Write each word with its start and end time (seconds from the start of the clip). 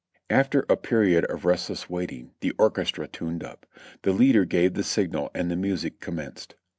After 0.31 0.65
a 0.67 0.77
period 0.77 1.25
of 1.25 1.45
restless 1.45 1.87
waiting 1.87 2.31
the 2.39 2.53
orchestra 2.57 3.07
tuned 3.07 3.43
up. 3.43 3.67
The 4.01 4.13
leader 4.13 4.45
gave 4.45 4.73
the 4.73 4.81
signal 4.81 5.29
and 5.35 5.51
the 5.51 5.55
music 5.55 5.99
commenced. 5.99 6.55